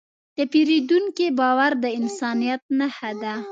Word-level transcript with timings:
د 0.37 0.39
پیرودونکي 0.51 1.27
باور 1.39 1.71
د 1.83 1.85
انسانیت 1.99 2.61
نښه 2.79 3.11
ده. 3.21 3.33